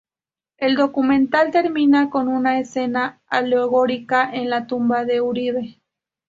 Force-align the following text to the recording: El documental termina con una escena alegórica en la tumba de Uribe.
El 0.57 0.77
documental 0.77 1.51
termina 1.51 2.09
con 2.09 2.27
una 2.27 2.57
escena 2.59 3.21
alegórica 3.27 4.27
en 4.33 4.49
la 4.49 4.65
tumba 4.65 5.05
de 5.05 5.21
Uribe. 5.21 5.79